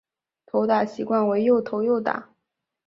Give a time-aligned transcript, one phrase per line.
[0.47, 2.31] 投打习惯为右投右打。